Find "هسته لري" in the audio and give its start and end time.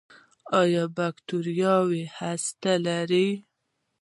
2.17-3.27